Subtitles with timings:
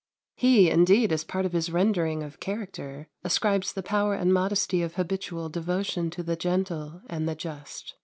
[0.35, 4.95] He, indeed, as part of his rendering of character, ascribes the power and modesty of
[4.95, 7.93] habitual devotion to the gentle and the just.